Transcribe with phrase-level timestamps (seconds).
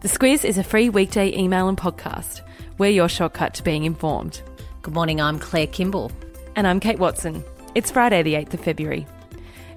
[0.00, 2.40] The Squiz is a free weekday email and podcast.
[2.78, 4.40] We're your shortcut to being informed.
[4.80, 6.10] Good morning, I'm Claire Kimball.
[6.56, 7.44] And I'm Kate Watson.
[7.74, 9.06] It's Friday, the 8th of February.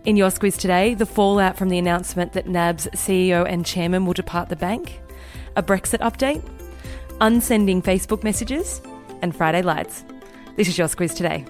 [0.05, 4.13] In your Squiz today, the fallout from the announcement that NAB's CEO and chairman will
[4.13, 5.01] depart the bank,
[5.57, 6.42] a Brexit update,
[7.19, 8.81] unsending Facebook messages,
[9.21, 10.05] and Friday Lites.
[10.55, 11.44] This is your Squiz today.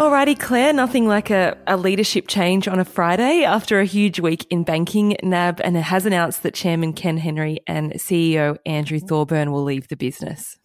[0.00, 3.44] Alrighty, Claire, nothing like a, a, leadership change on a Friday.
[3.44, 7.58] After a huge week in banking, NAB and it has announced that Chairman Ken Henry
[7.66, 10.56] and CEO Andrew Thorburn will leave the business.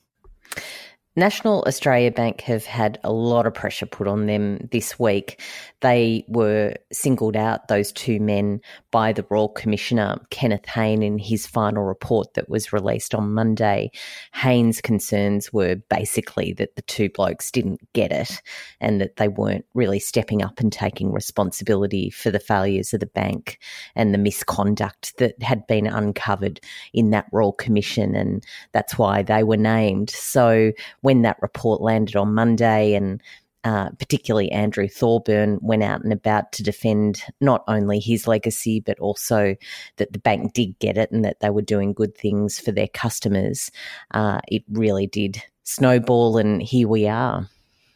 [1.17, 5.41] National Australia Bank have had a lot of pressure put on them this week.
[5.79, 8.59] They were singled out, those two men,
[8.91, 13.91] by the Royal Commissioner, Kenneth Hayne, in his final report that was released on Monday.
[14.33, 18.41] Hayne's concerns were basically that the two blokes didn't get it
[18.81, 23.05] and that they weren't really stepping up and taking responsibility for the failures of the
[23.05, 23.59] bank
[23.95, 26.59] and the misconduct that had been uncovered
[26.93, 28.15] in that Royal Commission.
[28.15, 30.09] And that's why they were named.
[30.09, 30.73] So,
[31.05, 33.21] when that report landed on Monday and
[33.63, 38.99] uh, particularly Andrew Thorburn, went out and about to defend not only his legacy, but
[38.99, 39.55] also
[39.97, 42.87] that the bank did get it and that they were doing good things for their
[42.87, 43.71] customers.
[44.11, 47.47] Uh, it really did snowball, and here we are.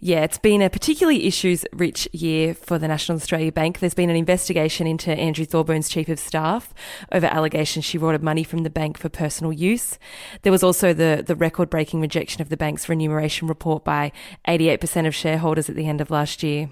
[0.02, 3.80] Yeah, it's been a particularly issues rich year for the National Australia Bank.
[3.80, 6.74] There's been an investigation into Andrew Thorburn's chief of staff
[7.12, 10.00] over allegations she rotted money from the bank for personal use.
[10.44, 14.14] There was also the, the record breaking rejection of the bank's remuneration report by
[14.48, 16.70] 88% of shareholders at the end of last year.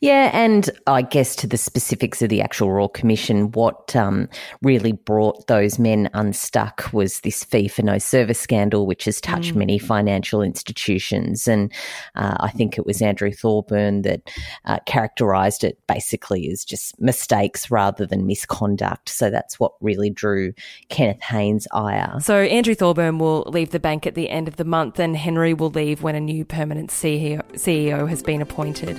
[0.00, 4.28] Yeah, and I guess to the specifics of the actual Royal Commission, what um,
[4.62, 9.54] really brought those men unstuck was this fee for no service scandal, which has touched
[9.54, 9.58] mm.
[9.58, 11.48] many financial institutions.
[11.48, 11.72] And
[12.14, 14.22] uh, I think it was Andrew Thorburn that
[14.64, 19.08] uh, characterised it basically as just mistakes rather than misconduct.
[19.08, 20.52] So that's what really drew
[20.88, 22.18] Kenneth Hayne's ire.
[22.20, 25.54] So Andrew Thorburn will leave the bank at the end of the month, and Henry
[25.54, 28.96] will leave when a new permanent CEO, CEO has been appointed.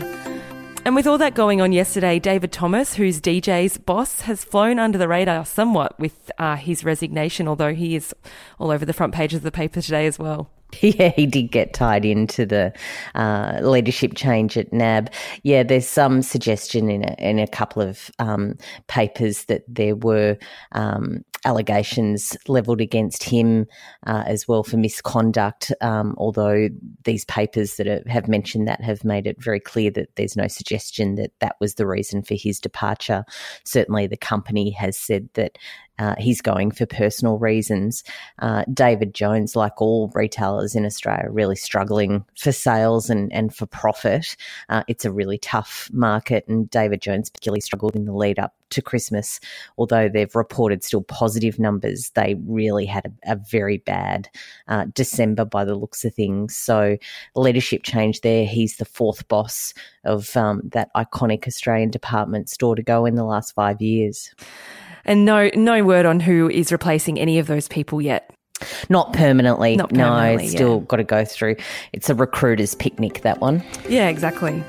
[0.88, 4.98] And with all that going on yesterday, David Thomas, who's DJ's boss, has flown under
[4.98, 8.16] the radar somewhat with uh, his resignation, although he is
[8.58, 10.50] all over the front pages of the paper today as well.
[10.82, 12.74] Yeah, he did get tied into the
[13.16, 15.12] uh, leadership change at NAB.
[15.44, 20.38] Yeah, there's some suggestion in a, in a couple of um, papers that there were
[20.74, 23.66] um, allegations levelled against him
[24.06, 25.72] uh, as well for misconduct.
[25.82, 26.70] Um, although
[27.04, 31.16] these papers that have mentioned that have made it very clear that there's no suggestion
[31.16, 33.24] that that was the reason for his departure.
[33.64, 35.58] Certainly, the company has said that
[36.00, 38.04] uh, he's going for personal reasons.
[38.40, 43.66] Uh, David Jones, like all retailers in Australia, really struggling for sales and, and for
[43.66, 44.36] profit.
[44.70, 48.54] Uh, it's a really tough market, and David Jones particularly struggled in the lead up
[48.70, 49.40] to Christmas.
[49.78, 54.30] Although they've reported still positive numbers, they really had a, a very bad
[54.68, 56.56] uh, December by the looks of things.
[56.56, 56.98] So,
[57.36, 58.46] leadership change there.
[58.46, 63.24] He's the fourth boss of um, that iconic Australian department store to go in the
[63.24, 64.34] last five years.
[65.08, 68.30] And no, no word on who is replacing any of those people yet.
[68.90, 69.76] Not permanently.
[69.76, 70.86] Not permanently no, still yeah.
[70.88, 71.58] got to go through.
[71.94, 73.64] It's a recruiter's picnic, that one.
[73.88, 74.64] Yeah, exactly.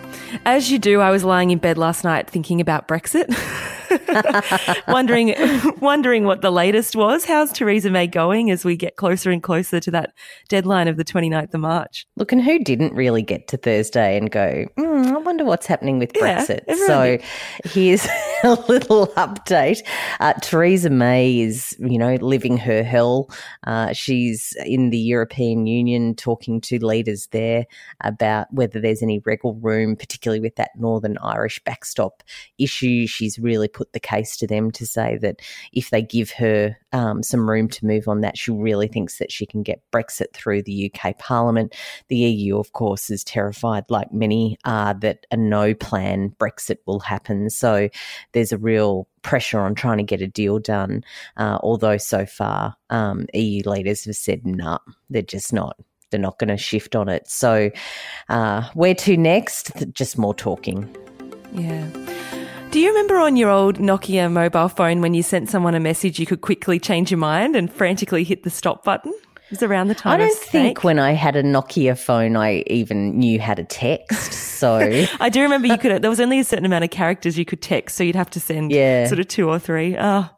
[0.44, 3.34] As you do, I was lying in bed last night thinking about Brexit.
[4.88, 5.34] wondering
[5.80, 7.24] wondering what the latest was.
[7.24, 10.14] How's Theresa May going as we get closer and closer to that
[10.48, 12.06] deadline of the 29th of March?
[12.16, 15.98] Look, and who didn't really get to Thursday and go, mm, I wonder what's happening
[15.98, 16.74] with yeah, Brexit?
[16.86, 17.24] So did.
[17.64, 18.06] here's
[18.44, 19.82] a little update.
[20.20, 23.30] Uh, Theresa May is, you know, living her hell.
[23.66, 27.66] Uh, she's in the European Union talking to leaders there
[28.02, 32.22] about whether there's any wriggle room, particularly with that Northern Irish backstop
[32.58, 33.06] issue.
[33.06, 35.40] She's really put the case to them to say that
[35.72, 39.32] if they give her um, some room to move on that, she really thinks that
[39.32, 41.74] she can get Brexit through the UK Parliament.
[42.08, 47.00] The EU, of course, is terrified, like many are, that a no plan Brexit will
[47.00, 47.50] happen.
[47.50, 47.88] So
[48.32, 51.04] there's a real pressure on trying to get a deal done.
[51.36, 54.78] Uh, although so far, um, EU leaders have said, no, nah,
[55.10, 55.76] they're just not
[56.10, 57.28] they're not going to shift on it.
[57.28, 57.70] So,
[58.28, 59.72] uh, where to next?
[59.92, 60.88] Just more talking.
[61.52, 61.88] Yeah.
[62.70, 66.18] Do you remember on your old Nokia mobile phone when you sent someone a message,
[66.20, 69.10] you could quickly change your mind and frantically hit the stop button?
[69.10, 70.12] It was around the time.
[70.12, 74.34] I don't think when I had a Nokia phone, I even knew how to text.
[74.34, 76.02] So I do remember you could.
[76.02, 78.40] There was only a certain amount of characters you could text, so you'd have to
[78.40, 79.06] send yeah.
[79.06, 79.96] sort of two or three.
[79.98, 80.28] Oh,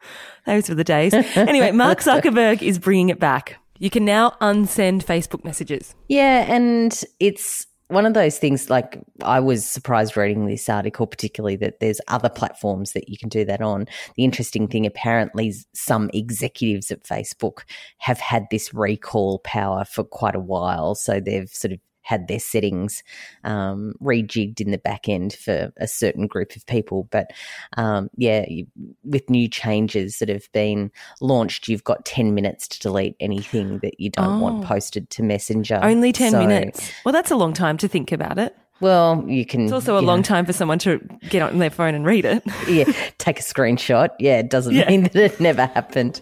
[0.47, 1.12] those were the days.
[1.12, 3.56] Anyway, Mark Zuckerberg is bringing it back.
[3.81, 5.97] You can now unsend Facebook messages.
[6.09, 11.57] Yeah, and it's one of those things like I was surprised reading this article, particularly
[11.57, 13.87] that there's other platforms that you can do that on.
[14.17, 17.61] The interesting thing, apparently, some executives at Facebook
[17.99, 20.95] have had this recall power for quite a while.
[20.95, 23.05] So they've sort of had their settings
[23.45, 27.07] um, rejigged in the back end for a certain group of people.
[27.12, 27.31] But
[27.77, 28.67] um, yeah, you,
[29.05, 30.91] with new changes that have been
[31.21, 34.39] launched, you've got 10 minutes to delete anything that you don't oh.
[34.41, 35.79] want posted to Messenger.
[35.81, 36.91] Only 10 so, minutes.
[37.05, 38.57] Well, that's a long time to think about it.
[38.81, 39.65] Well, you can.
[39.65, 40.25] It's also a long know.
[40.25, 40.99] time for someone to
[41.29, 42.43] get on their phone and read it.
[42.67, 42.85] yeah,
[43.19, 44.09] take a screenshot.
[44.19, 44.89] Yeah, it doesn't yeah.
[44.89, 46.21] mean that it never happened.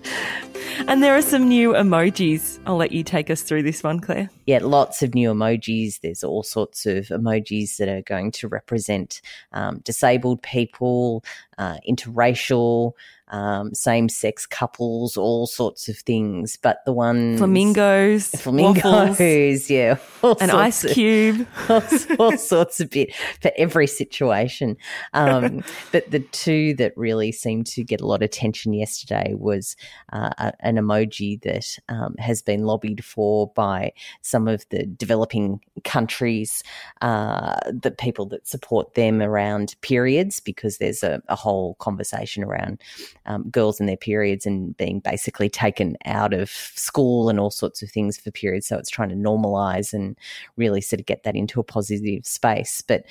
[0.87, 2.59] And there are some new emojis.
[2.67, 4.31] I'll let you take us through this one, Claire.
[4.47, 6.01] Yeah, lots of new emojis.
[6.01, 9.21] There's all sorts of emojis that are going to represent
[9.53, 11.25] um, disabled people,
[11.59, 12.93] uh, interracial,
[13.31, 16.57] um, same sex couples, all sorts of things.
[16.57, 19.99] But the one flamingos, flamingos, waffles, yeah,
[20.41, 21.83] an ice of, cube, all,
[22.19, 24.77] all, sorts of bit for every situation.
[25.13, 29.77] Um, but the two that really seemed to get a lot of attention yesterday was
[30.13, 33.93] uh, an emoji that um, has been lobbied for by
[34.23, 36.63] some of the developing countries,
[37.01, 42.81] uh, the people that support them around periods, because there's a, a whole conversation around
[43.27, 47.83] um, girls and their periods and being basically taken out of school and all sorts
[47.83, 48.67] of things for periods.
[48.67, 50.17] So it's trying to normalize and
[50.57, 52.83] really sort of get that into a positive space.
[52.83, 53.05] But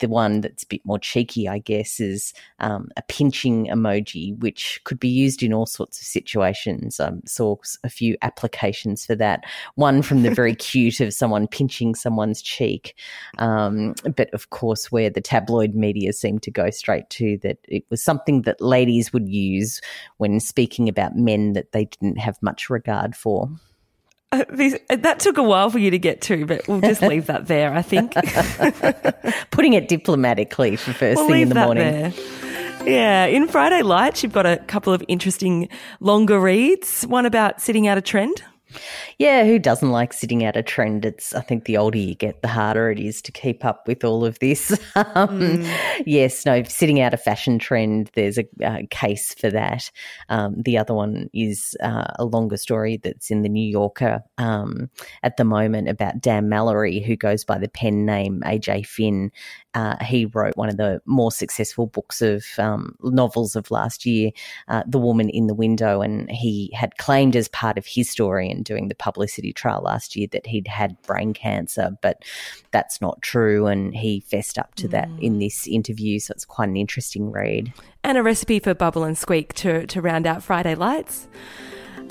[0.00, 4.80] the one that's a bit more cheeky, I guess, is um, a pinching emoji, which
[4.84, 6.98] could be used in all sorts of situations.
[6.98, 9.44] I um, saw a few applications for that.
[9.76, 12.96] One from the very cute of someone pinching someone's cheek,
[13.38, 17.84] um, but of course, where the tabloid media seemed to go straight to that it
[17.90, 19.80] was something that ladies would use
[20.16, 23.48] when speaking about men that they didn't have much regard for.
[24.40, 27.26] Uh, these, that took a while for you to get to, but we'll just leave
[27.26, 28.14] that there, I think.
[29.50, 31.92] Putting it diplomatically for 1st we'll thing in the morning.
[31.92, 32.12] There.
[32.84, 35.68] Yeah, in Friday Lites, you've got a couple of interesting
[35.98, 37.02] longer reads.
[37.08, 38.44] One about sitting out a trend.
[39.18, 41.04] Yeah, who doesn't like sitting out a trend?
[41.04, 44.04] It's I think the older you get, the harder it is to keep up with
[44.04, 44.72] all of this.
[44.94, 46.02] um, mm.
[46.06, 48.10] Yes, no, sitting out a fashion trend.
[48.14, 49.90] There's a uh, case for that.
[50.28, 54.90] Um, the other one is uh, a longer story that's in the New Yorker um,
[55.22, 59.30] at the moment about Dan Mallory, who goes by the pen name AJ Finn,
[59.74, 64.30] uh, he wrote one of the more successful books of um, novels of last year,
[64.68, 66.02] uh, The Woman in the Window.
[66.02, 70.16] And he had claimed as part of his story and doing the publicity trial last
[70.16, 72.24] year that he'd had brain cancer, but
[72.72, 73.66] that's not true.
[73.66, 74.90] And he fessed up to mm.
[74.92, 75.40] that in mm.
[75.40, 76.18] this interview.
[76.18, 77.72] So it's quite an interesting read.
[78.02, 81.28] And a recipe for bubble and squeak to, to round out Friday Lites.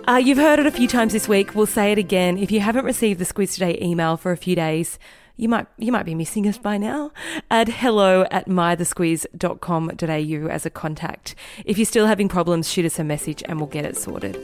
[0.08, 1.56] Uh, you've heard it a few times this week.
[1.56, 2.38] We'll say it again.
[2.38, 4.98] If you haven't received the Squiz Today email for a few days,
[5.40, 7.12] you might you might be missing us by now.
[7.50, 11.36] Add hello at mythesquiz.com.au as a contact.
[11.66, 14.38] If you're still having problems, shoot us a message and we'll get it sorted.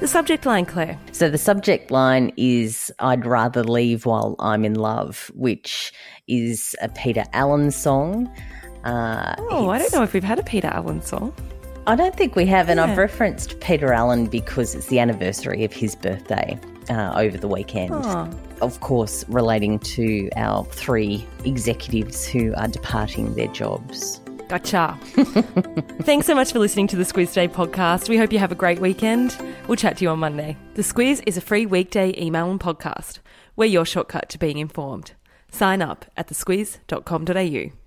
[0.00, 0.98] The subject line, Claire.
[1.12, 5.92] So the subject line is I'd rather leave while I'm in love, which
[6.26, 8.34] is a Peter Allen song.
[8.82, 11.34] Uh, oh, I don't know if we've had a Peter Allen song.
[11.86, 12.84] I don't think we have, and yeah.
[12.84, 16.58] I've referenced Peter Allen because it's the anniversary of his birthday
[16.90, 17.92] uh, over the weekend.
[17.94, 18.30] Oh.
[18.60, 24.20] Of course, relating to our three executives who are departing their jobs.
[24.48, 24.98] Gotcha.
[26.02, 28.08] Thanks so much for listening to the Squiz Today podcast.
[28.08, 29.36] We hope you have a great weekend.
[29.66, 30.56] We'll chat to you on Monday.
[30.74, 33.20] The Squiz is a free weekday email and podcast.
[33.56, 35.12] We're your shortcut to being informed.
[35.50, 37.83] Sign up at thesquiz.com.au.